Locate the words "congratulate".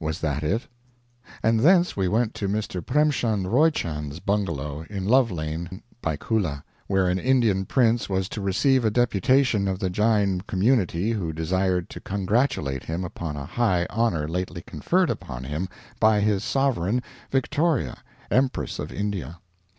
12.00-12.84